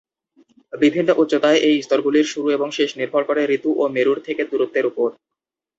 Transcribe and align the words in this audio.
বিভিন্ন 0.73 1.09
উচ্চতায় 1.13 1.59
এই 1.67 1.75
স্তরগুলির 1.81 2.27
শুরু 2.33 2.47
এবং 2.51 2.67
শেষ 2.77 2.89
নির্ভর 2.99 3.21
করে 3.25 3.41
ঋতু 3.55 3.69
ও 3.77 3.93
মেরুর 3.95 4.19
থেকে 4.27 4.41
দূরত্বের 4.51 4.85
ওপর। 4.85 5.09